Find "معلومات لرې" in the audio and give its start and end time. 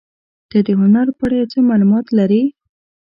1.69-2.43